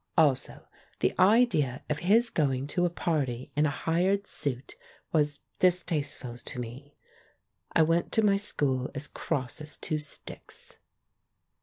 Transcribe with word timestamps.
Also 0.17 0.65
the 0.99 1.13
idea 1.19 1.83
of 1.87 1.99
his 1.99 2.31
going 2.31 2.65
to 2.65 2.87
a 2.87 2.89
party 2.89 3.51
in 3.55 3.67
a 3.67 3.69
hired 3.69 4.25
suit 4.25 4.73
was 5.11 5.41
distasteful 5.59 6.39
to 6.39 6.59
me. 6.59 6.95
I 7.73 7.83
went 7.83 8.11
to 8.13 8.25
my 8.25 8.37
school 8.37 8.89
as 8.95 9.05
cross 9.05 9.61
as 9.61 9.77
two 9.77 9.99
sticks. 9.99 10.79